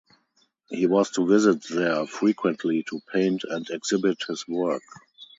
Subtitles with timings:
[0.71, 4.81] He was to visit there frequently to paint and exhibit his work.